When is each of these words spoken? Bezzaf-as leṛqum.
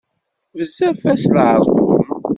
Bezzaf-as 0.57 1.23
leṛqum. 1.33 2.05